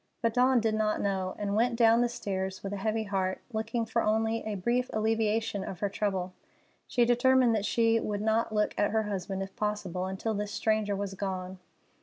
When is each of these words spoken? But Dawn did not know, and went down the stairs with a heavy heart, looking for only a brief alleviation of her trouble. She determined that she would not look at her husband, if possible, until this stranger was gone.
But 0.23 0.33
Dawn 0.33 0.59
did 0.59 0.73
not 0.73 0.99
know, 0.99 1.35
and 1.37 1.55
went 1.55 1.75
down 1.75 2.01
the 2.01 2.09
stairs 2.09 2.63
with 2.63 2.73
a 2.73 2.77
heavy 2.77 3.03
heart, 3.03 3.39
looking 3.53 3.85
for 3.85 4.01
only 4.01 4.43
a 4.45 4.55
brief 4.55 4.89
alleviation 4.93 5.63
of 5.63 5.79
her 5.81 5.89
trouble. 5.89 6.33
She 6.87 7.05
determined 7.05 7.53
that 7.53 7.65
she 7.65 7.99
would 7.99 8.23
not 8.23 8.51
look 8.51 8.73
at 8.79 8.89
her 8.89 9.03
husband, 9.03 9.43
if 9.43 9.55
possible, 9.55 10.05
until 10.07 10.33
this 10.33 10.51
stranger 10.51 10.95
was 10.95 11.13
gone. 11.13 11.59